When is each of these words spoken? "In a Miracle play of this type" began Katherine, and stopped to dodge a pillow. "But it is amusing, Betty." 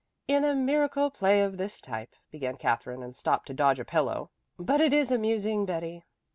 "In 0.27 0.43
a 0.43 0.55
Miracle 0.55 1.11
play 1.11 1.43
of 1.43 1.57
this 1.59 1.79
type" 1.79 2.15
began 2.31 2.57
Katherine, 2.57 3.03
and 3.03 3.15
stopped 3.15 3.45
to 3.49 3.53
dodge 3.53 3.77
a 3.77 3.85
pillow. 3.85 4.31
"But 4.57 4.81
it 4.81 4.93
is 4.93 5.11
amusing, 5.11 5.63
Betty." 5.63 6.03